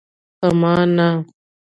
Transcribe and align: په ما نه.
په 0.39 0.47
ما 0.59 0.75
نه. 0.95 1.07